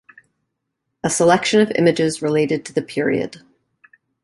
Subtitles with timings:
[1.03, 3.43] A selection of images related to the period.